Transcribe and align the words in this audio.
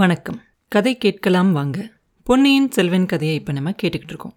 வணக்கம். 0.00 0.36
கதை 0.68 0.96
கேட்கலாம் 0.96 1.52
வாங்க. 1.52 1.78
பொன்னியின் 2.26 2.70
செல்வன் 2.70 3.06
கதையை 3.06 3.36
இப்போ 3.36 3.52
நம்ம 3.52 3.70
கேட்டுக்கிட்டு 3.70 4.12
இருக்கோம். 4.14 4.34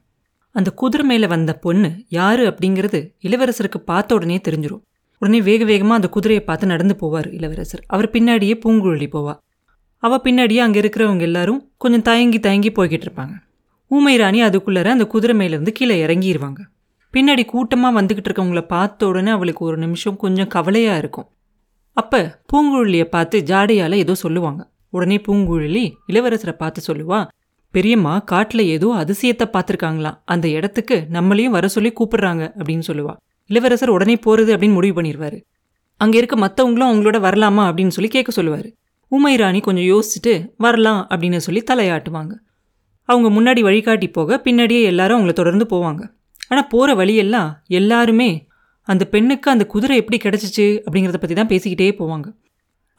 அந்த 0.52 0.72
குதிரை 0.72 1.06
மேலே 1.06 1.28
வந்த 1.28 1.54
பொண்ணு 1.54 2.06
யார் 2.10 2.40
அப்படிங்கிறது 2.40 3.14
இளவரசருக்கு 3.22 3.78
பார்த்த 3.78 4.16
உடனே 4.16 4.42
தெரிஞ்சிடும் 4.48 4.82
உடனே 5.18 5.42
வேக 5.42 5.64
வேகமாக 5.64 5.96
அந்த 5.96 6.10
குதிரையை 6.10 6.44
பார்த்து 6.44 6.68
நடந்து 6.68 6.96
போவார் 7.02 7.34
இளவரசர். 7.34 7.84
அவர் 7.88 8.10
பின்னாடியே 8.10 8.56
பூங்குழலி 8.66 9.08
போவா. 9.16 9.36
அவள் 10.00 10.24
பின்னாடியே 10.24 10.58
அங்கே 10.58 10.80
இருக்கிறவங்க 10.80 11.20
எல்லாரும் 11.20 11.72
கொஞ்சம் 11.78 12.02
தயங்கி 12.02 12.40
தயங்கி 12.40 12.70
போய்கிட்டு 12.70 13.08
இருப்பாங்க. 13.08 13.36
ஊமை 13.88 14.18
ராணி 14.18 14.44
அதுக்குள்ளார 14.44 14.86
அந்த 14.86 15.08
குதிரை 15.08 15.38
மேலேருந்து 15.38 15.70
கீழே 15.70 16.08
இறங்கிடுவாங்க 16.08 16.62
பின்னாடி 17.14 17.46
கூட்டமாக 17.46 18.02
வந்துக்கிட்டு 18.02 18.32
இருக்கவங்கள 18.32 18.62
பார்த்த 18.62 19.08
உடனே 19.08 19.32
அவளுக்கு 19.32 19.66
ஒரு 19.66 19.78
நிமிஷம் 19.78 20.18
கொஞ்சம் 20.18 20.48
கவலையாக 20.48 20.98
இருக்கும். 20.98 21.30
அப்போ 21.94 22.42
பூங்குழலியை 22.54 23.04
பார்த்து 23.04 23.40
ஜாடையால் 23.40 24.02
ஏதோ 24.04 24.16
சொல்லுவாங்க. 24.16 24.71
உடனே 24.92 25.18
பூங்குழலி 25.28 25.86
இளவரசரை 26.08 26.52
பார்த்து 26.52 26.82
சொல்லுவா 26.88 27.28
பெரியம்மா 27.74 28.20
காட்டில் 28.20 28.64
ஏதோ 28.66 28.88
அதிசயத்தை 28.88 29.46
பார்த்துருக்காங்களாம். 29.46 30.18
அந்த 30.26 30.48
இடத்துக்கு 30.48 31.08
நம்மளையும் 31.14 31.56
வர 31.58 31.68
சொல்லி 31.68 31.94
கூப்பிடுறாங்க 32.00 32.44
அப்படின்னு 32.58 32.84
சொல்லுவா. 32.88 33.14
இளவரசர் 33.50 33.90
உடனே 33.90 34.16
போகிறது 34.16 34.58
அப்படின்னு 34.58 34.72
முடிவு 34.72 35.02
பண்ணிடுவாரு. 35.02 35.40
அங்கே 35.98 36.18
இருக்க 36.18 36.36
மற்றவங்களும் 36.36 36.90
அவங்களோட 36.92 37.18
வரலாமா? 37.28 37.64
அப்படின்னு 37.70 37.88
சொல்லி 37.88 38.10
கேட்க 38.10 38.32
சொல்லுவார். 38.32 38.70
உமை 39.08 39.36
ராணி 39.36 39.60
கொஞ்சம் 39.60 39.84
யோசிச்சுட்டு 39.84 40.34
வரலாம் 40.58 41.08
அப்படின்னு 41.10 41.38
சொல்லி 41.38 41.64
தலையாட்டுவாங்க. 41.72 42.34
அவங்க 43.10 43.28
முன்னாடி 43.30 43.62
வழிகாட்டி 43.62 44.08
போக 44.08 44.42
பின்னாடியே 44.44 44.84
எல்லாரும் 44.84 45.18
அவங்கள 45.18 45.34
தொடர்ந்து 45.34 45.66
போவாங்க. 45.70 46.02
ஆனால் 46.48 46.68
போகிற 46.68 46.94
வழியெல்லாம் 46.96 47.50
எல்லாருமே 47.68 48.48
அந்த 48.88 49.04
பெண்ணுக்கு 49.06 49.52
அந்த 49.52 49.66
குதிரை 49.66 49.98
எப்படி 49.98 50.18
கிடச்சிச்சு? 50.18 50.68
அப்படிங்கிறத 50.86 51.20
பற்றி 51.20 51.36
தான் 51.36 51.48
பேசிக்கிட்டே 51.48 51.90
போவாங்க. 52.00 52.28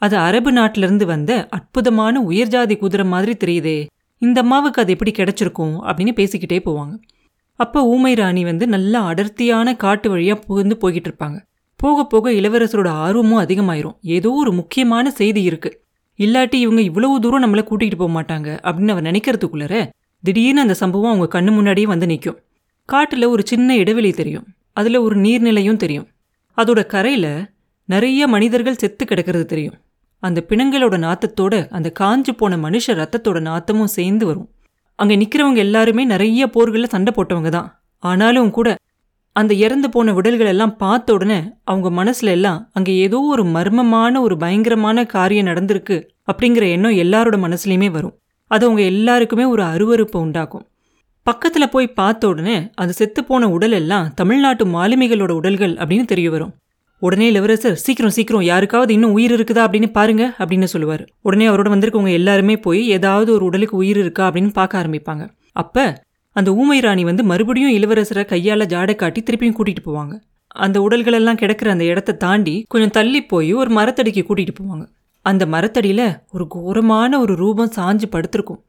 அது 0.03 0.15
அரபு 0.17 0.51
நாட்டிலிருந்து 0.51 1.05
வந்த 1.05 1.31
அற்புதமான 1.49 2.21
உயர்ஜாதி 2.29 2.75
குதிரை 2.77 3.05
மாதிரி 3.05 3.33
தெரியுதே. 3.43 3.77
இந்த 4.21 4.41
அம்மாவுக்கு 4.41 4.81
அது 4.81 4.91
எப்படி 4.91 5.11
கிடைச்சிருக்கும் 5.11 5.75
அப்படின்னு 5.87 6.13
பேசிக்கிட்டே 6.19 6.57
போவாங்க. 6.67 6.93
அப்போ 7.59 7.79
ஊமை 7.85 8.13
ராணி 8.13 8.43
வந்து 8.43 8.65
நல்லா 8.67 8.99
அடர்த்தியான 9.05 9.75
காட்டு 9.75 10.07
வழியாக 10.09 10.39
புகுந்து 10.47 10.75
போய்கிட்டு 10.81 11.09
இருப்பாங்க. 11.09 11.37
போக 11.79 12.03
போக 12.05 12.31
இளவரசரோட 12.31 12.89
ஆர்வமும் 13.05 13.41
அதிகமாயிரும். 13.43 13.95
ஏதோ 14.17 14.31
ஒரு 14.31 14.51
முக்கியமான 14.51 15.11
செய்தி 15.11 15.41
இருக்கு. 15.41 15.71
இல்லாட்டி 16.19 16.57
இவங்க 16.65 16.81
இவ்வளவு 16.81 17.19
தூரம் 17.19 17.43
நம்மளை 17.43 17.63
கூட்டிகிட்டு 17.69 17.97
போக 17.97 18.11
மாட்டாங்க 18.17 18.49
அப்படின்னு 18.67 18.93
அவர் 18.93 19.07
நினைக்கிறதுக்குள்ளர 19.09 19.75
திடீர்னு 20.23 20.61
அந்த 20.61 20.73
சம்பவம் 20.73 21.11
அவங்க 21.13 21.27
கண்ணு 21.35 21.51
முன்னாடியே 21.51 21.87
வந்து 21.87 22.05
நிற்கும் 22.05 22.37
காட்டில் 22.89 23.25
ஒரு 23.25 23.43
சின்ன 23.45 23.75
இடைவெளி 23.77 24.11
தெரியும். 24.11 24.45
அதில் 24.73 25.03
ஒரு 25.05 25.15
நீர்நிலையும் 25.15 25.81
தெரியும். 25.83 26.07
அதோட 26.57 26.81
கரையில் 26.85 27.31
நிறைய 27.89 28.27
மனிதர்கள் 28.27 28.81
செத்து 28.81 29.03
கிடக்கிறது 29.05 29.45
தெரியும். 29.45 29.77
அந்த 30.23 30.39
பிணங்களோட 30.49 30.95
நாத்தத்தோட 31.05 31.55
அந்த 31.77 31.87
காஞ்சு 31.99 32.33
போன 32.41 32.57
மனுஷ 32.65 32.95
ரத்தத்தோட 33.01 33.39
நாத்தமும் 33.49 33.93
சேர்ந்து 33.97 34.25
வரும். 34.25 34.47
அங்கே 34.99 35.15
நிற்கிறவங்க 35.21 35.59
எல்லாருமே 35.67 36.03
நிறைய 36.13 36.47
போர்களில் 36.55 36.93
சண்டை 36.95 37.11
போட்டவங்க 37.15 37.49
தான். 37.49 37.69
ஆனாலும் 38.03 38.51
கூட 38.57 38.69
அந்த 39.35 39.53
இறந்து 39.65 39.87
போன 39.89 40.13
உடல்கள் 40.13 40.49
எல்லாம் 40.51 40.73
பார்த்த 40.77 41.13
உடனே 41.13 41.37
அவங்க 41.63 41.89
மனசுல 41.99 42.33
எல்லாம் 42.37 42.59
அங்கே 42.77 42.93
ஏதோ 43.05 43.19
ஒரு 43.33 43.43
மர்மமான 43.55 44.21
ஒரு 44.21 44.35
பயங்கரமான 44.37 45.05
காரியம் 45.13 45.47
நடந்திருக்கு 45.47 45.97
அப்படிங்கிற 46.31 46.65
எண்ணம் 46.75 46.99
எல்லாரோட 47.03 47.37
மனசுலையுமே 47.45 47.89
வரும். 47.91 48.15
அது 48.51 48.63
அவங்க 48.67 48.81
எல்லாருக்குமே 48.93 49.45
ஒரு 49.53 49.63
அருவருப்பை 49.63 50.19
உண்டாக்கும். 50.25 50.65
பக்கத்துல 51.25 51.65
போய் 51.73 51.95
பார்த்த 51.99 52.29
உடனே 52.31 52.57
அது 52.75 52.93
செத்து 52.93 53.21
போன 53.23 53.49
உடல் 53.49 53.75
எல்லாம் 53.79 54.07
தமிழ்நாட்டு 54.13 54.63
மாலுமிகளோட 54.75 55.31
உடல்கள் 55.31 55.73
அப்படின்னு 55.81 56.05
தெரிய 56.05 56.29
வரும். 56.29 56.53
உடனே 57.03 57.27
இளவரசர் 57.27 57.75
சீக்கிரம் 57.75 58.11
சீக்கிரம் 58.11 58.41
யாருக்காவது 58.41 58.93
இன்னும் 58.93 59.11
உயிர் 59.11 59.31
இருக்குதா 59.31 59.65
அப்படின்னு 59.65 59.91
பாருங்க 59.91 60.33
அப்படின்னு 60.39 60.63
சொல்லுவார். 60.63 61.07
உடனே 61.21 61.47
அவரோட 61.47 61.71
வந்திருக்கவங்க 61.73 62.11
எல்லாருமே 62.11 62.57
போய் 62.57 62.87
ஏதாவது 62.87 63.33
ஒரு 63.33 63.45
உடலுக்கு 63.45 63.77
உயிர் 63.77 63.97
இருக்கா 63.97 64.31
அப்படின்னு 64.31 64.51
பார்க்க 64.51 64.83
ஆரம்பிப்பாங்க. 64.83 65.29
அப்ப 65.51 66.03
அந்த 66.31 66.53
ஊமை 66.53 66.79
ராணி 66.79 67.03
வந்து 67.03 67.23
மறுபடியும் 67.23 67.71
இளவரசரை 67.71 68.23
கையால 68.25 68.65
ஜாடை 68.65 68.95
காட்டி 68.95 69.23
திருப்பியும் 69.23 69.53
கூட்டிட்டு 69.53 69.83
போவாங்க. 69.85 70.19
அந்த 70.47 70.81
உடல்கள் 70.81 71.13
எல்லாம் 71.13 71.35
கிடக்கிற 71.35 71.71
அந்த 71.71 71.83
இடத்த 71.83 72.13
தாண்டி 72.13 72.65
கொஞ்சம் 72.67 72.89
தள்ளி 72.89 73.23
போய் 73.23 73.53
ஒரு 73.53 73.75
மரத்தடிக்கு 73.75 74.23
கூட்டிட்டு 74.29 74.55
போவாங்க. 74.61 74.87
அந்த 75.21 75.45
மரத்தடியில 75.45 76.19
ஒரு 76.31 76.47
கோரமான 76.47 77.19
ஒரு 77.19 77.35
ரூபம் 77.35 77.71
சாஞ்சு 77.75 78.05
படுத்திருக்கும். 78.09 78.63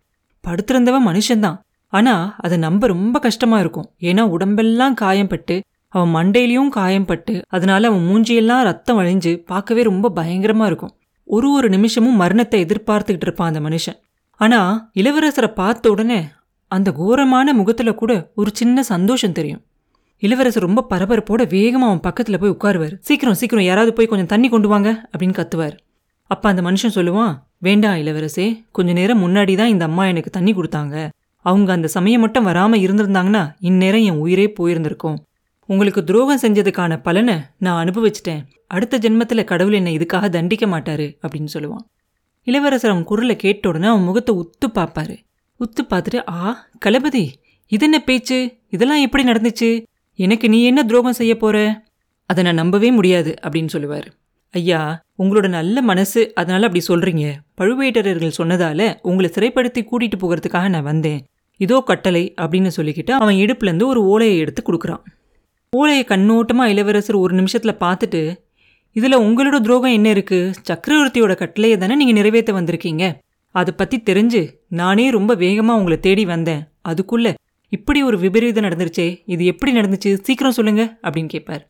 படுத்திருந்தவன் 0.47 1.07
மனுஷன்தான். 1.07 1.59
ஆனா 1.89 2.35
அதை 2.39 2.59
நம்ப 2.59 2.87
ரொம்ப 2.87 3.19
கஷ்டமா 3.19 3.61
இருக்கும். 3.61 3.91
ஏன்னா 4.01 4.21
உடம்பெல்லாம் 4.21 4.97
காயம்பட்டு 5.01 5.61
அவன் 5.95 6.13
மண்டையிலையும் 6.17 6.71
காயம்பட்டு 6.77 7.35
அதனால 7.49 7.89
அவன் 7.91 8.07
மூஞ்சியெல்லாம் 8.09 8.63
ரத்தம் 8.69 8.99
வழிஞ்சு 9.01 9.33
பார்க்கவே 9.51 9.83
ரொம்ப 9.83 10.07
பயங்கரமா 10.17 10.65
இருக்கும். 10.71 10.93
ஒரு 11.29 11.49
ஒரு 11.57 11.69
நிமிஷமும் 11.69 12.21
மரணத்தை 12.23 12.59
எதிர்பார்த்துக்கிட்டு 12.65 13.27
இருப்பான் 13.29 13.51
அந்த 13.53 13.61
மனுஷன். 13.69 13.99
ஆனா 14.41 14.61
இளவரசரை 15.01 15.51
பார்த்த 15.61 15.93
உடனே 15.95 16.21
அந்த 16.71 16.89
கோரமான 16.93 17.49
முகத்துல 17.53 17.91
கூட 17.95 18.13
ஒரு 18.35 18.51
சின்ன 18.55 18.83
சந்தோஷம் 18.93 19.37
தெரியும். 19.39 19.63
இளவரசர் 20.23 20.67
ரொம்ப 20.67 20.87
பரபரப்போட 20.91 21.43
வேகமா 21.55 21.87
அவன் 21.91 22.05
பக்கத்துல 22.07 22.39
போய் 22.43 22.55
உட்காருவார். 22.57 22.95
சீக்கிரம் 23.01 23.39
சீக்கிரம் 23.41 23.69
யாராவது 23.69 23.93
போய் 23.97 24.11
கொஞ்சம் 24.13 24.31
தண்ணி 24.33 24.49
கொண்டு 24.49 24.69
வாங்க 24.69 24.91
அப்படின்னு 25.13 25.37
கத்துவார். 25.39 25.75
அப்ப 26.31 26.49
அந்த 26.49 26.63
மனுஷன் 26.63 26.95
சொல்லுவான் 26.95 27.33
வேண்டாம் 27.59 27.99
இளவரசே 28.03 28.47
கொஞ்ச 28.77 28.91
நேரம் 28.93 29.23
முன்னாடி 29.25 29.55
தான் 29.61 29.73
இந்த 29.75 29.85
அம்மா 29.85 30.05
எனக்கு 30.13 30.31
தண்ணி 30.31 30.53
கொடுத்தாங்க. 30.55 30.97
அவங்க 31.45 31.71
அந்த 31.73 31.89
சமயம் 31.89 32.23
மட்டும் 32.25 32.47
வராம 32.47 32.79
இருந்திருந்தாங்கன்னா 32.85 33.43
இந்நேரம் 33.71 34.05
என் 34.09 34.21
உயிரே 34.25 34.47
போயிருந்திருக்கும். 34.59 35.19
உங்களுக்கு 35.67 36.05
துரோகம் 36.05 36.41
செஞ்சதுக்கான 36.43 36.97
பலனை 37.03 37.37
நான் 37.59 37.81
அனுபவிச்சிட்டேன். 37.85 38.43
அடுத்த 38.67 38.99
ஜென்மத்தில் 38.99 39.49
கடவுள் 39.51 39.73
என்னை 39.73 39.97
இதுக்காக 39.97 40.29
தண்டிக்க 40.29 40.65
மாட்டாரு 40.67 41.07
அப்படின்னு 41.23 41.53
சொல்லுவான். 41.55 41.85
இளவரசர் 42.47 42.91
அவன் 42.91 43.05
குரலை 43.05 43.37
கேட்ட 43.37 43.69
உடனே 43.69 43.87
அவன் 43.87 44.03
முகத்தை 44.03 44.33
உத்து 44.35 44.67
பார்ப்பாரு. 44.75 45.17
உத்து 45.61 45.83
பார்த்துட்டு 45.91 46.21
ஆ 46.31 46.69
களபதி 46.87 47.25
இது 47.73 47.85
என்ன 47.85 47.99
பேச்சு? 47.99 48.39
இதெல்லாம் 48.69 49.01
எப்படி 49.01 49.25
நடந்துச்சு? 49.25 49.71
எனக்கு 50.19 50.47
நீ 50.49 50.65
என்ன 50.65 50.81
துரோகம் 50.85 51.19
செய்ய 51.21 51.37
போற? 51.37 51.57
அதை 52.31 52.45
நான் 52.45 52.61
நம்பவே 52.63 52.91
முடியாது 52.91 53.35
அப்படின்னு 53.43 53.67
சொல்லுவார். 53.67 54.09
ஐயா 54.55 54.81
உங்களோட 55.19 55.49
நல்ல 55.49 55.77
மனசு 55.83 56.21
அதனால 56.35 56.67
அப்படி 56.67 56.83
சொல்றீங்க. 56.89 57.25
பழுவேட்டரர்கள் 57.61 58.39
சொன்னதால 58.39 58.81
உங்களை 59.03 59.31
சிறைப்படுத்தி 59.35 59.81
கூட்டிட்டு 59.83 60.19
போகிறதுக்காக 60.21 60.69
நான் 60.69 60.91
வந்தேன். 60.93 61.21
இதோ 61.61 61.83
கட்டளை 61.87 62.25
அப்படின்னு 62.41 62.71
சொல்லிக்கிட்டு 62.77 63.13
அவன் 63.23 63.35
இடுப்புலேருந்து 63.35 63.87
ஒரு 63.87 64.03
ஓலையை 64.05 64.39
எடுத்து 64.39 64.63
கொடுக்குறான். 64.63 65.05
ஓலையை 65.77 66.05
கண்ணோட்டமாக 66.09 66.73
இளவரசர் 66.73 67.17
ஒரு 67.17 67.35
நிமிஷத்தில் 67.35 67.81
பார்த்துட்டு 67.85 68.23
இதில் 68.97 69.23
உங்களோட 69.27 69.57
துரோகம் 69.61 69.95
என்ன 69.99 70.09
இருக்கு? 70.09 70.39
சக்கரவர்த்தியோட 70.69 71.33
கட்டளையை 71.35 71.77
தானே 71.79 71.95
நீங்கள் 71.95 72.19
நிறைவேற்ற 72.19 72.51
வந்திருக்கீங்க? 72.61 73.05
அதை 73.55 73.73
பற்றி 73.77 73.97
தெரிஞ்சு 74.11 74.43
நானே 74.81 75.07
ரொம்ப 75.11 75.33
வேகமாக 75.35 75.79
உங்களை 75.79 75.97
தேடி 76.01 76.25
வந்தேன். 76.25 76.63
அதுக்குள்ளே 76.83 77.33
இப்படி 77.73 78.01
ஒரு 78.03 78.17
விபரீதம் 78.19 78.65
நடந்துருச்சே 78.65 79.09
இது 79.35 79.45
எப்படி 79.45 79.73
நடந்துச்சு? 79.79 80.11
சீக்கிரம் 80.27 80.57
சொல்லுங்க 80.59 80.83
அப்படின்னு 81.03 81.33
கேட்பார் 81.35 81.65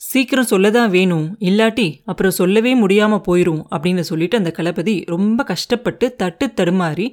சீக்கிரம் 0.00 0.50
சொல்லதான் 0.50 0.90
வேணும். 0.90 1.26
இல்லாட்டி 1.48 1.86
அப்புறம் 2.04 2.36
சொல்லவே 2.40 2.72
முடியாமல் 2.74 3.24
போயிடும் 3.28 3.62
அப்படின்னு 3.74 4.02
சொல்லிட்டு 4.10 4.36
அந்த 4.36 4.50
களபதி 4.58 4.94
ரொம்ப 5.14 5.40
கஷ்டப்பட்டு 5.52 6.06
தட்டு 6.22 6.46
தடுமாறி 6.58 7.06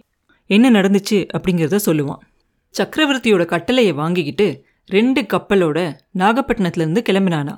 என்ன 0.50 0.72
நடந்துச்சு? 0.78 1.20
அப்படிங்கிறத 1.36 1.80
சொல்லுவான். 1.90 2.22
சக்கரவர்த்தியோட 2.76 3.44
கட்டளையை 3.46 3.94
வாங்கிக்கிட்டு 3.94 4.48
ரெண்டு 4.90 5.22
கப்பலோட 5.22 5.78
நாகப்பட்டினத்துலேருந்து 6.18 7.02
கிளம்பினானா? 7.10 7.54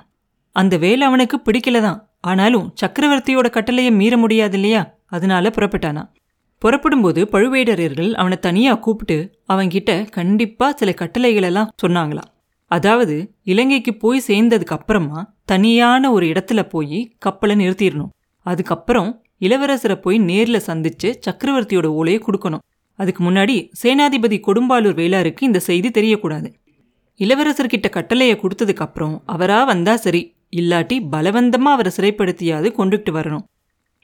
அந்த 0.51 0.77
வேலை 0.77 1.07
அவனுக்கு 1.07 1.41
பிடிக்கல 1.45 1.81
தான் 1.81 2.09
ஆனாலும் 2.21 2.73
சக்கரவர்த்தியோட 2.81 3.49
கட்டளையை 3.49 3.91
மீற 3.91 4.17
முடியாது 4.17 4.53
இல்லையா 4.53 4.97
அதனால 5.05 5.49
புறப்பட்டானா? 5.49 6.03
புறப்படும்போது 6.59 7.25
பழுவேடரர்கள் 7.31 8.11
அவனை 8.13 8.37
தனியாக 8.39 8.79
கூப்பிட்டு 8.79 9.17
அவன்கிட்ட 9.47 10.09
கண்டிப்பா 10.09 10.71
சில 10.71 10.93
கட்டளைகளெல்லாம் 11.01 11.71
சொன்னாங்களாம் 11.83 12.29
அதாவது 12.71 13.15
இலங்கைக்கு 13.43 13.97
போய் 13.97 14.21
சேர்ந்ததுக்கு 14.27 14.75
அப்புறமா 14.77 15.35
தனியான 15.45 16.11
ஒரு 16.11 16.25
இடத்துல 16.25 16.69
போய் 16.69 17.15
கப்பலை 17.17 17.55
நிறுத்திடணும். 17.55 18.13
அதுக்கப்புறம் 18.45 19.23
இளவரசரை 19.39 19.95
போய் 19.95 20.19
நேர்ல 20.19 20.59
சந்திச்சு 20.67 21.09
சக்கரவர்த்தியோட 21.25 21.85
ஓலையை 21.85 22.21
கொடுக்கணும். 22.21 22.63
அதுக்கு 22.99 23.21
முன்னாடி 23.23 23.55
சேனாதிபதி 23.83 24.37
கொடும்பாலூர் 24.47 24.99
வேளாருக்கு 25.01 25.41
இந்த 25.41 25.59
செய்தி 25.59 25.89
தெரியக்கூடாது. 25.89 26.49
இளவரசர்கிட்ட 27.19 27.89
கட்டளையை 27.89 28.35
கொடுத்ததுக்கப்புறம் 28.35 29.15
அவரா 29.25 29.63
வந்தா 29.63 29.95
சரி 29.95 30.21
இல்லாட்டி 30.55 30.97
பலவந்தமா 31.11 31.69
அவரை 31.75 31.91
சிறைப்படுத்தியாவது 31.97 32.69
கொண்டுகிட்டு 32.77 33.11
வரணும். 33.11 33.45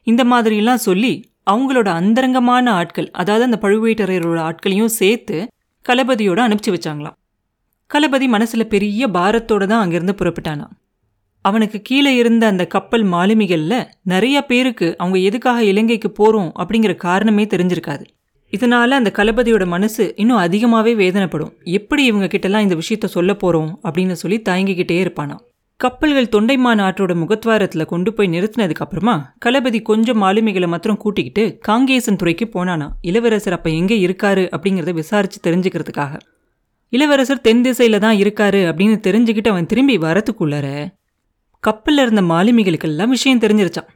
இந்த 0.08 0.24
மாதிரிலாம் 0.24 0.86
சொல்லி 0.88 1.14
அவங்களோட 1.52 1.88
அந்தரங்கமான 2.00 2.72
ஆட்கள் 2.72 3.10
அதாவது 3.12 3.44
அந்த 3.44 3.58
பழுவேட்டரையரோட 3.62 4.40
ஆட்களையும் 4.40 4.94
சேர்த்து 5.00 5.38
களபதியோட 5.90 6.40
அனுப்பிச்சு 6.48 6.74
வச்சாங்களாம். 6.76 7.18
களபதி 7.94 8.28
மனசுல 8.28 8.64
பெரிய 8.64 9.08
பாரத்தோட 9.08 9.64
தான் 9.66 9.84
அங்கிருந்து 9.84 10.16
புறப்பட்டானா. 10.20 10.68
அவனுக்கு 11.46 11.82
கீழே 11.82 12.16
இருந்த 12.16 12.44
அந்த 12.48 12.64
கப்பல் 12.68 13.06
மாலுமிகள்ல 13.06 13.76
நிறைய 14.04 14.38
பேருக்கு 14.46 14.88
அவங்க 14.98 15.18
எதுக்காக 15.18 15.64
இலங்கைக்கு 15.64 16.10
போறோம் 16.20 16.52
அப்படிங்கிற 16.62 16.96
காரணமே 16.96 17.44
தெரிஞ்சிருக்காது. 17.44 18.04
இதனால் 18.54 18.92
அந்த 18.92 19.12
களபதியோட 19.18 19.66
மனசு 19.66 20.14
இன்னும் 20.16 20.38
அதிகமாகவே 20.38 20.94
வேதனைப்படும். 20.96 21.52
எப்படி 21.64 22.06
இவங்க 22.06 22.26
கிட்டலாம் 22.26 22.60
இந்த 22.60 22.76
விஷயத்த 22.76 23.06
சொல்ல 23.06 23.34
போகிறோம் 23.34 23.80
அப்படின்னு 23.84 24.12
சொல்லி 24.12 24.42
தயங்கிக்கிட்டே 24.50 24.98
இருப்பானா? 25.04 25.36
கப்பல்கள் 25.80 26.32
தொண்டைமான் 26.36 26.82
ஆற்றோட 26.82 27.14
முகத்வாரத்தில் 27.16 27.86
கொண்டு 27.86 28.14
போய் 28.14 28.28
நிறுத்தினதுக்கு 28.28 28.82
அப்புறமா 28.82 29.36
களபதி 29.46 29.82
கொஞ்சம் 29.82 30.22
மாலுமிகளை 30.24 30.68
மாத்திரம் 30.68 30.98
கூட்டிக்கிட்டு 30.98 31.44
காங்கேசன் 31.68 32.16
துறைக்கு 32.16 32.46
போனானா? 32.56 32.88
இளவரசர் 33.02 33.54
அப்போ 33.54 33.70
எங்கே 33.70 33.98
இருக்காரு 34.08 34.44
அப்படிங்கிறத 34.56 34.94
விசாரித்து 34.94 35.40
தெரிஞ்சுக்கிறதுக்காக. 35.48 36.14
இளவரசர் 36.94 37.42
தென் 37.42 37.62
திசையில் 37.62 38.00
தான் 38.00 38.18
இருக்காரு 38.18 38.62
அப்படின்னு 38.70 38.98
தெரிஞ்சுக்கிட்டு 39.08 39.48
அவன் 39.48 39.66
திரும்பி 39.66 39.98
வரத்துக்குள்ளார 39.98 40.68
கப்பலில் 41.64 42.04
இருந்த 42.04 42.22
மாலுமிகளுக்கெல்லாம் 42.22 43.08
விஷயம் 43.08 43.42
தெரிஞ்சிருச்சான் 43.42 43.90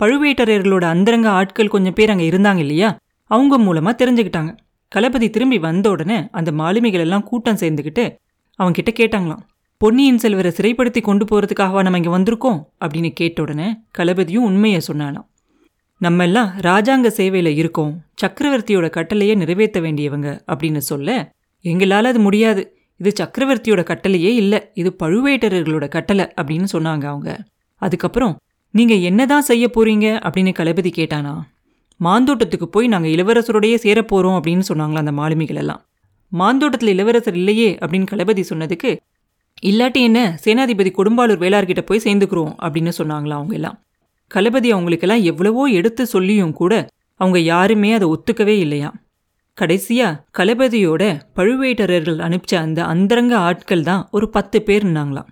பழுவேட்டரையர்களோட 0.00 0.84
அந்தரங்க 0.84 1.28
ஆட்கள் 1.30 1.68
கொஞ்சம் 1.68 1.92
பேர் 1.92 2.10
அங்கே 2.10 2.30
இருந்தாங்க 2.30 2.58
இல்லையா? 2.58 2.88
அவங்க 3.24 3.58
மூலமாக 3.58 3.94
தெரிஞ்சுக்கிட்டாங்க. 4.04 4.56
களபதி 4.94 5.30
திரும்பி 5.30 5.58
வந்த 5.58 5.90
உடனே 5.90 6.28
அந்த 6.30 6.52
மாலுமிகள் 6.52 7.00
எல்லாம் 7.00 7.22
கூட்டம் 7.22 7.56
சேர்ந்துக்கிட்டு 7.56 8.16
அவங்க 8.54 8.82
கிட்ட 8.82 8.90
கேட்டாங்களாம். 8.92 9.42
பொன்னியின் 9.76 10.18
செல்வரை 10.18 10.52
சிறைப்படுத்தி 10.56 11.00
கொண்டு 11.00 11.24
போகிறதுக்காகவா 11.24 11.82
நம்ம 11.82 11.98
இங்கே 11.98 12.10
வந்திருக்கோம்? 12.10 12.60
அப்படின்னு 12.80 13.10
கேட்ட 13.10 13.42
உடனே 13.42 13.76
களபதியும் 13.98 14.48
உண்மையை 14.50 14.80
சொன்னாலாம் 14.92 15.26
நம்ம 15.98 16.22
எல்லாம் 16.22 16.50
ராஜாங்க 16.60 17.06
சேவையில் 17.06 17.56
இருக்கோம். 17.56 18.02
சக்கரவர்த்தியோட 18.22 18.90
கட்டளையை 18.90 19.34
நிறைவேற்ற 19.34 19.80
வேண்டியவங்க 19.80 20.40
அப்படின்னு 20.46 20.76
சொல்ல 20.76 21.32
எங்களால் 21.60 22.04
அது 22.04 22.20
முடியாது. 22.20 22.76
இது 22.96 23.12
சக்கரவர்த்தியோட 23.20 23.82
கட்டளையே 23.84 24.34
இல்லை. 24.34 24.60
இது 24.74 24.96
பழுவேட்டரர்களோட 25.02 25.88
கட்டளை 25.88 26.24
அப்படின்னு 26.40 26.66
சொன்னாங்க 26.72 27.04
அவங்க. 27.04 27.44
அதுக்கப்புறம் 27.76 28.38
நீங்கள் 28.70 29.00
என்னதான் 29.00 29.42
செய்ய 29.42 29.70
போறீங்க? 29.74 30.06
அப்படின்னு 30.26 30.52
களபதி 30.58 30.90
கேட்டானா 30.96 31.34
மாந்தோட்டத்துக்கு 32.00 32.66
போய் 32.66 32.86
நாங்கள் 32.86 33.10
இளவரசரோடையே 33.10 33.76
சேரப்போகிறோம் 33.82 34.36
அப்படின்னு 34.38 34.64
சொன்னாங்களா 34.68 34.96
அந்த 34.96 35.12
மாலுமிகள் 35.12 35.56
எல்லாம். 35.56 35.82
மாந்தோட்டத்தில் 36.28 36.88
இளவரசர் 36.88 37.34
இல்லையே 37.34 37.78
அப்படின்னு 37.80 38.10
களபதி 38.10 38.44
சொன்னதுக்கு 38.50 38.90
இல்லாட்டி 39.62 40.00
என்ன 40.00 40.38
சேனாதிபதி 40.44 40.90
கொடும்பாளூர் 40.90 41.42
வேளார்கிட்ட 41.44 41.80
போய் 41.80 42.04
சேர்ந்துக்கிறோம் 42.04 42.52
அப்படின்னு 42.58 42.92
சொன்னாங்களா 42.98 43.36
அவங்க 43.38 43.54
எல்லாம். 43.54 43.78
களபதி 44.34 44.68
அவங்களுக்கெல்லாம் 44.70 45.22
எவ்வளவோ 45.22 45.64
எடுத்து 45.68 46.06
சொல்லியும் 46.06 46.52
கூட 46.52 46.88
அவங்க 47.16 47.38
யாருமே 47.38 47.92
அதை 47.92 48.08
ஒத்துக்கவே 48.08 48.56
இல்லையா. 48.58 48.90
கடைசியா 49.58 50.08
களபதியோட 50.38 51.02
பழுவேட்டரர்கள் 51.36 52.18
அனுப்பிச்ச 52.18 52.54
அந்த 52.54 52.84
அந்தரங்க 52.84 53.34
ஆட்கள் 53.38 53.82
தான் 53.82 54.08
ஒரு 54.10 54.28
பத்து 54.28 54.62
பேர் 54.62 54.84
இருந்தாங்களாம் 54.84 55.28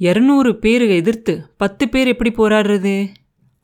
இரநூறு 0.00 0.52
பேர் 0.52 0.84
எதிர்த்து 0.88 1.32
பத்து 1.56 1.88
பேர் 1.88 2.06
எப்படி 2.06 2.30
போராடுறது? 2.36 2.94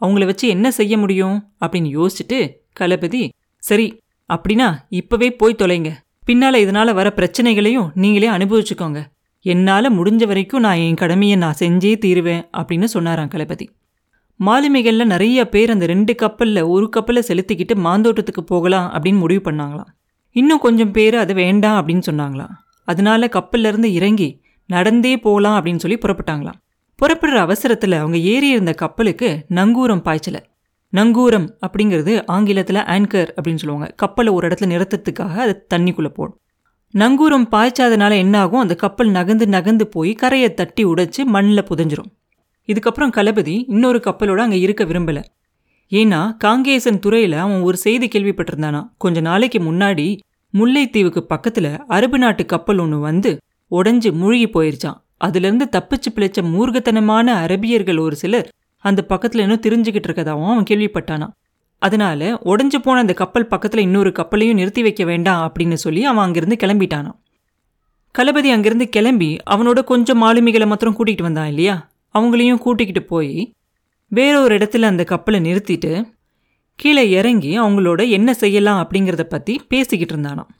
அவங்கள 0.01 0.25
வச்சு 0.25 0.49
என்ன 0.49 0.71
செய்ய 0.71 0.99
முடியும்? 0.99 1.53
அப்படின்னு 1.61 1.97
யோசிச்சுட்டு 1.99 2.53
களபதி 2.81 3.29
சரி 3.59 4.01
அப்படின்னா 4.29 4.75
இப்பவே 4.89 5.31
போய் 5.31 5.57
தொலைங்க. 5.59 5.91
பின்னால 6.27 6.57
இதனால 6.65 6.95
வர 6.95 7.13
பிரச்சனைகளையும் 7.13 7.91
நீங்களே 7.95 8.29
அனுபவிச்சுக்கோங்க. 8.29 9.05
என்னால் 9.41 9.99
முடிஞ்ச 9.99 10.27
வரைக்கும் 10.27 10.61
நான் 10.61 10.77
என் 10.77 10.95
கடமையை 10.95 11.37
நான் 11.37 11.55
செஞ்சே 11.59 11.99
தீருவேன் 11.99 12.49
அப்படின்னு 12.53 12.85
சொன்னாராம் 12.85 13.29
களபதி 13.29 13.67
மாலுமிகளில் 14.41 15.05
நிறைய 15.05 15.49
பேர் 15.49 15.71
அந்த 15.71 15.87
ரெண்டு 15.87 16.15
கப்பலில் 16.15 16.61
ஒரு 16.61 16.89
கப்பலை 16.89 17.23
செலுத்திக்கிட்டு 17.29 17.75
மாந்தோட்டத்துக்கு 17.75 18.41
போகலாம் 18.47 18.93
அப்படின்னு 18.93 19.19
முடிவு 19.19 19.51
பண்ணாங்களாம். 19.51 19.93
இன்னும் 20.31 20.59
கொஞ்சம் 20.59 20.91
பேர் 20.91 21.15
அது 21.15 21.35
வேண்டாம் 21.35 21.89
அப்படின்னு 21.89 22.03
சொன்னாங்களாம். 22.11 22.51
அதனால 22.85 23.29
கப்பல்ல 23.33 23.67
இருந்து 23.67 23.93
இறங்கி 23.93 24.41
நடந்தே 24.67 25.19
போகலாம் 25.19 25.65
அப்படின்னு 25.65 25.77
சொல்லி 25.77 25.99
புறப்பட்டாங்களாம். 25.99 26.61
புறப்படுற 27.03 27.37
அவசரத்தில் 27.37 27.93
அவங்க 27.93 28.19
ஏறி 28.19 28.49
இருந்த 28.49 28.73
கப்பலுக்கு 28.73 29.45
நங்கூரம் 29.51 30.03
பாய்ச்சல. 30.05 30.37
நங்கூரம் 30.93 31.49
அப்படிங்கிறது 31.67 32.23
ஆங்கிலத்தில் 32.27 32.77
ஆங்கர் 32.77 33.31
அப்படின்னு 33.37 33.55
சொல்லுவாங்க. 33.55 33.93
கப்பலை 33.97 34.33
ஒரு 34.33 34.49
இடத்துல 34.49 34.67
நிறுத்தத்துக்காக 34.73 35.37
அது 35.37 35.67
தண்ணிக்குள்ளே 35.75 36.09
போடும். 36.09 36.41
நங்கூரம் 36.95 37.47
பாய்ச்சாதனால 37.51 38.17
என்னாகும்? 38.17 38.61
அந்த 38.61 38.75
கப்பல் 38.75 39.09
நகர்ந்து 39.09 39.47
நகர்ந்து 39.47 39.87
போய் 39.87 40.13
கரையை 40.13 40.55
தட்டி 40.55 40.85
உடைச்சு 40.85 41.25
மண்ணில் 41.25 41.63
புதைஞ்சிரும். 41.63 42.11
இதுக்கப்புறம் 42.67 43.13
களபதி 43.17 43.65
இன்னொரு 43.69 44.01
கப்பலோட 44.05 44.37
அங்கே 44.37 44.61
இருக்க 44.61 44.85
விரும்பல. 44.85 45.25
ஏன்னா 45.91 46.37
காங்கேசன் 46.45 46.99
துறையில் 46.99 47.33
அவன் 47.33 47.61
ஒரு 47.61 47.77
செய்தி 47.77 48.09
கேள்விப்பட்டிருந்தானா. 48.09 48.89
கொஞ்ச 48.99 49.21
நாளைக்கு 49.21 49.59
முன்னாடி 49.59 50.19
முல்லைத்தீவுக்கு 50.55 51.21
பக்கத்தில் 51.21 51.77
அரபு 51.87 52.19
நாட்டு 52.19 52.47
கப்பல் 52.47 52.79
ஒன்று 52.79 52.99
வந்து 52.99 53.41
உடஞ்சி 53.71 54.13
மூழ்கி 54.13 54.47
போயிருச்சான் 54.47 55.05
அதுலேருந்து 55.25 55.65
தப்பிச்சு 55.73 56.09
பிழைச்ச 56.15 56.43
மூர்கத்தனமான 56.43 57.47
அரபியர்கள் 57.47 58.01
ஒரு 58.01 58.17
சிலர் 58.17 58.49
அந்த 58.77 59.05
பக்கத்தில் 59.05 59.41
இன்னும் 59.41 59.61
தெரிஞ்சுக்கிட்டு 59.61 60.03
இருக்கதாவும் 60.03 60.49
அவன் 60.49 60.65
கேள்விப்பட்டானான் 60.71 61.31
அதனால 61.79 62.35
உடஞ்சு 62.45 62.79
போன 62.83 63.01
அந்த 63.01 63.15
கப்பல் 63.15 63.47
பக்கத்தில் 63.47 63.81
இன்னொரு 63.81 64.13
கப்பலையும் 64.19 64.55
நிறுத்தி 64.55 64.83
வைக்க 64.83 65.05
வேண்டாம் 65.05 65.53
அப்படின்னு 65.53 65.75
சொல்லி 65.75 66.05
அவன் 66.05 66.25
அங்கிருந்து 66.25 66.57
கிளம்பிட்டானான் 66.61 67.17
களபதி 68.19 68.49
அங்கிருந்து 68.49 68.89
கிளம்பி 68.89 69.37
அவனோட 69.51 69.85
கொஞ்சம் 69.85 70.23
மாலுமிகளை 70.23 70.67
மாத்திரம் 70.67 70.97
கூட்டிகிட்டு 70.97 71.23
வந்தான் 71.23 71.49
இல்லையா? 71.49 71.91
அவங்களையும் 72.15 72.59
கூட்டிக்கிட்டு 72.59 73.03
போய் 73.03 73.53
வேற 74.09 74.41
ஒரு 74.41 74.59
இடத்துல 74.59 74.83
அந்த 74.83 75.05
கப்பலை 75.05 75.41
நிறுத்திட்டு 75.41 76.05
கீழே 76.75 77.11
இறங்கி 77.11 77.61
அவங்களோட 77.61 78.09
என்ன 78.09 78.35
செய்யலாம் 78.35 78.87
அப்படிங்கிறத 78.87 79.23
பற்றி 79.23 79.61
பேசிக்கிட்டு 79.69 80.17
இருந்தானான் 80.17 80.56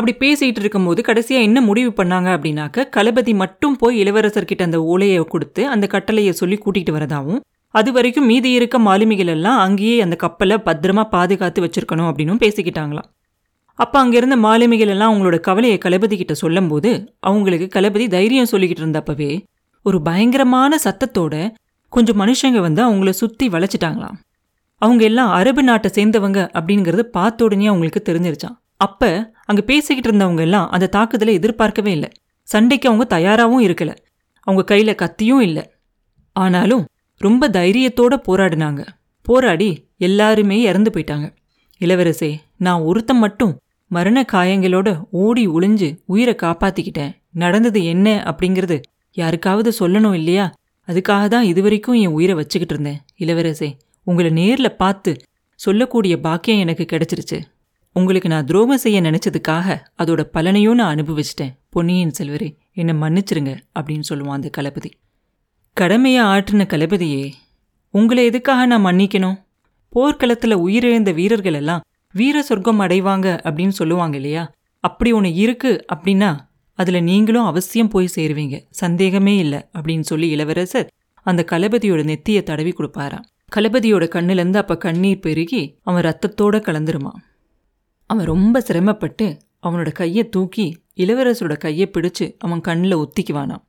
அப்படி 0.00 0.12
பேசிகிட்டு 0.18 0.60
இருக்கும்போது 0.60 1.02
கடைசியாக 1.02 1.44
என்ன 1.44 1.60
முடிவு 1.60 1.90
பண்ணாங்க 1.90 2.28
அப்படின்னாக்க 2.36 2.88
களபதி 2.96 3.34
மட்டும் 3.34 3.76
போய் 3.76 3.96
இளவரசர்கிட்ட 4.02 4.62
அந்த 4.62 4.78
ஓலையை 4.82 5.24
கொடுத்து 5.24 5.62
அந்த 5.68 5.86
கட்டளையை 5.86 6.32
சொல்லி 6.32 6.56
கூட்டிகிட்டு 6.56 6.92
வரதாகவும் 6.96 7.40
அது 7.74 7.92
வரைக்கும் 7.92 8.26
மீதி 8.26 8.50
இருக்க 8.50 8.76
மாலுமிகள் 8.78 9.26
எல்லாம் 9.26 9.58
அங்கேயே 9.58 9.96
அந்த 10.00 10.16
கப்பலை 10.16 10.56
பத்திரமா 10.64 11.02
பாதுகாத்து 11.08 11.64
வச்சிருக்கணும் 11.64 12.08
அப்படின்னு 12.10 12.42
பேசிக்கிட்டாங்களாம். 12.44 13.08
அப்போ 13.74 13.96
அங்கேருந்த 14.04 14.36
மாலுமிகள் 14.36 14.88
எல்லாம் 14.88 15.10
அவங்களோட 15.12 15.40
கவலையை 15.40 15.78
களபதி 15.84 16.16
கிட்ட 16.16 16.34
சொல்லும்போது 16.34 16.90
அவங்களுக்கு 17.20 17.80
களபதி 17.80 18.08
தைரியம் 18.08 18.50
சொல்லிக்கிட்டு 18.50 18.84
இருந்தப்பவே 18.84 19.30
ஒரு 19.86 20.02
பயங்கரமான 20.02 20.78
சத்தத்தோட 20.84 21.34
கொஞ்சம் 21.88 22.20
மனுஷங்க 22.20 22.60
வந்து 22.60 22.82
அவங்கள 22.88 23.10
சுற்றி 23.10 23.48
வளைச்சிட்டாங்களாம். 23.48 24.16
அவங்க 24.82 25.04
எல்லாம் 25.04 25.30
அரபு 25.30 25.62
நாட்டை 25.62 25.90
சேர்ந்தவங்க 25.94 26.40
அப்படிங்கிறது 26.58 27.04
பார்த்த 27.16 27.44
உடனே 27.44 27.66
அவங்களுக்கு 27.66 28.02
தெரிஞ்சிருச்சான் 28.08 28.56
அப்ப 28.80 29.32
அங்க 29.44 29.62
பேசிக்கிட்டு 29.62 30.08
இருந்தவங்க 30.10 30.40
எல்லாம் 30.40 30.70
அந்த 30.70 30.86
தாக்குதலை 30.86 31.34
எதிர்பார்க்கவே 31.34 31.92
இல்லை. 31.92 32.10
சண்டைக்கு 32.42 32.88
அவங்க 32.88 33.06
தயாராகவும் 33.06 33.64
இருக்கல. 33.64 33.90
அவங்க 34.40 34.62
கையில 34.70 34.94
கத்தியும் 34.94 35.40
இல்லை. 35.40 35.64
ஆனாலும் 36.36 36.84
ரொம்ப 37.16 37.48
தைரியத்தோட 37.48 38.14
போராடினாங்க. 38.28 38.86
போராடி 39.22 39.68
எல்லாருமே 39.98 40.60
இறந்து 40.60 40.90
போயிட்டாங்க. 40.90 41.26
இளவரசே 41.80 42.30
நான் 42.56 42.80
ஒருத்தன் 42.80 43.18
மட்டும் 43.18 43.52
மரண 43.86 44.24
காயங்களோட 44.32 44.88
ஓடி 45.10 45.48
ஒளிஞ்சு 45.48 45.88
உயிரை 46.06 46.34
காப்பாத்திக்கிட்டேன். 46.42 47.12
நடந்தது 47.32 47.84
என்ன 47.84 48.08
அப்படிங்கிறது 48.24 48.76
யாருக்காவது 49.12 49.70
சொல்லணும் 49.80 50.14
இல்லையா? 50.14 50.46
அதுக்காக 50.88 51.26
தான் 51.28 51.44
இதுவரைக்கும் 51.44 51.94
என் 51.94 52.16
உயிரை 52.18 52.34
வச்சுக்கிட்டு 52.34 52.74
இருந்தேன். 52.74 53.00
இளவரசே 53.18 53.70
உங்களை 54.04 54.30
நேரில் 54.30 54.76
பார்த்து 54.76 55.12
சொல்லக்கூடிய 55.54 56.14
பாக்கியம் 56.20 56.60
எனக்கு 56.60 56.86
கிடைச்சிருச்சு. 56.92 57.38
உங்களுக்கு 57.96 58.28
நான் 58.28 58.44
துரோகம் 58.44 58.78
செய்ய 58.78 59.00
நினைச்சதுக்காக 59.00 59.76
அதோட 60.02 60.20
பலனையும் 60.34 60.78
நான் 60.80 60.96
அனுபவிச்சிட்டேன். 60.96 61.52
பொன்னியின் 61.68 62.12
செல்வரே 62.18 62.48
என்னை 62.72 62.94
மன்னிச்சிருங்க 62.94 63.52
அப்படின்னு 63.78 64.04
சொல்லுவான் 64.08 64.38
அந்த 64.38 64.50
களபதி 64.58 64.90
கடமையை 65.76 66.22
ஆற்றின 66.24 66.64
களபதியே 66.72 67.32
உங்களை 67.94 68.24
எதுக்காக 68.24 68.66
நான் 68.66 68.84
மன்னிக்கணும்? 68.84 69.36
போர்க்களத்தில் 69.88 70.56
உயிரிழந்த 70.56 71.14
வீரர்கள் 71.14 71.54
எல்லாம் 71.54 71.84
வீர 72.14 72.42
சொர்க்கம் 72.42 72.80
அடைவாங்க 72.80 73.26
அப்படின்னு 73.46 73.74
சொல்லுவாங்க 73.80 74.16
இல்லையா? 74.16 74.44
அப்படி 74.84 75.12
ஒன்று 75.12 75.34
இருக்கு 75.34 75.84
அப்படின்னா 75.94 76.30
அதில் 76.74 77.02
நீங்களும் 77.02 77.44
அவசியம் 77.44 77.88
போய் 77.88 78.14
சேருவீங்க. 78.16 78.56
சந்தேகமே 78.70 79.36
இல்லை 79.36 79.60
அப்படின்னு 79.72 80.00
சொல்லி 80.00 80.28
இளவரசர் 80.28 80.88
அந்த 81.26 81.44
களபதியோட 81.50 82.02
நெத்தியை 82.10 82.42
தடவி 82.42 82.72
கொடுப்பாராம். 82.72 83.26
களபதியோட 83.56 84.04
கண்ணுலேருந்து 84.14 84.56
அப்போ 84.56 84.76
கண்ணீர் 84.76 85.18
பெருகி 85.18 85.62
அவன் 85.82 86.04
ரத்தத்தோட 86.04 86.56
கலந்துருமான் 86.60 87.20
அவன் 88.10 88.24
ரொம்ப 88.24 88.60
சிரமப்பட்டு 88.60 89.26
அவனோட 89.62 89.92
கையை 89.92 90.28
தூக்கி 90.28 90.66
இளவரசரோட 90.96 91.56
கையை 91.56 91.90
பிடிச்சு 91.90 92.34
அவன் 92.38 92.60
கண்ணில் 92.60 92.96
ஒத்திக்குவானாம். 92.96 93.62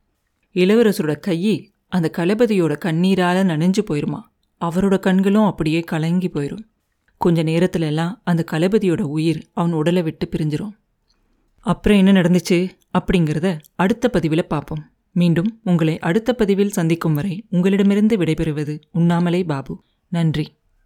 இளவரசரோட 0.54 1.18
கையை 1.18 1.72
அந்த 1.88 2.10
களபதியோட 2.16 2.72
கண்ணீரால 2.84 3.38
நனைஞ்சு 3.42 3.82
போயிருமா. 3.90 4.20
அவரோட 4.60 4.98
கண்களும் 4.98 5.44
அப்படியே 5.44 5.80
கலங்கி 5.80 6.28
போயிடும் 6.28 6.64
கொஞ்ச 7.16 7.42
நேரத்துல 7.42 7.80
எல்லாம் 7.80 8.20
அந்த 8.24 8.44
களபதியோட 8.50 9.00
உயிர் 9.00 9.50
அவன் 9.52 9.72
உடலை 9.72 10.02
விட்டு 10.02 10.28
பிரிஞ்சிரும். 10.30 10.74
அப்புறம் 11.60 11.98
என்ன 11.98 12.12
நடந்துச்சு 12.12 12.70
அப்படிங்கிறத 12.98 13.58
அடுத்த 13.74 14.08
பதிவில் 14.08 14.46
பார்ப்போம். 14.46 14.90
மீண்டும் 15.12 15.60
உங்களை 15.64 15.98
அடுத்த 15.98 16.32
பதிவில் 16.32 16.76
சந்திக்கும் 16.78 17.14
வரை 17.14 17.44
உங்களிடமிருந்து 17.50 18.16
விடைபெறுவது 18.16 18.80
உண்ணாமலே 18.92 19.44
பாபு. 19.44 19.82
நன்றி. 20.08 20.46